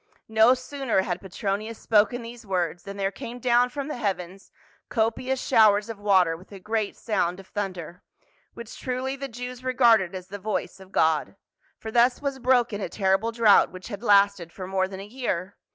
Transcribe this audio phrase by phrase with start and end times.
[0.29, 4.51] No sooner had Petronius spoken these words, than there came down from the heavens
[4.89, 8.01] copious showers of water with a great sound of thunder;
[8.55, 11.35] which truly the Jews regarded as the voice of God,
[11.77, 15.55] for thus was broken a terrible drought v/hich had lasted for more than a year.